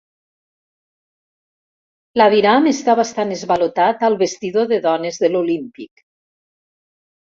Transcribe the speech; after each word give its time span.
L'aviram 2.21 2.69
està 2.73 2.95
bastant 3.01 3.35
esvalotat 3.35 4.07
al 4.09 4.19
vestidor 4.23 4.67
de 4.73 4.81
dones 4.87 5.21
de 5.25 5.31
l'Olímpic. 5.35 6.07